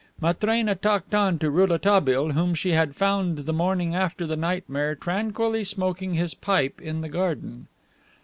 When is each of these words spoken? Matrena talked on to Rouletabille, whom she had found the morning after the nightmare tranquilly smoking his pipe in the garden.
Matrena 0.19 0.73
talked 0.73 1.13
on 1.13 1.37
to 1.37 1.51
Rouletabille, 1.51 2.31
whom 2.31 2.55
she 2.55 2.71
had 2.71 2.95
found 2.95 3.37
the 3.37 3.53
morning 3.53 3.93
after 3.93 4.25
the 4.25 4.35
nightmare 4.35 4.95
tranquilly 4.95 5.63
smoking 5.63 6.15
his 6.15 6.33
pipe 6.33 6.81
in 6.81 7.01
the 7.01 7.07
garden. 7.07 7.67